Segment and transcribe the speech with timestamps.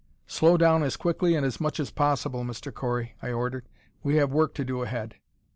[0.25, 2.73] "Slow down as quickly and as much as possible, Mr.
[2.73, 3.65] Correy," I ordered.
[4.01, 5.13] "We have work to do ahead."